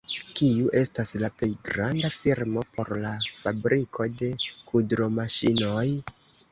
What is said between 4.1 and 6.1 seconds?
de kudromaŝinoj?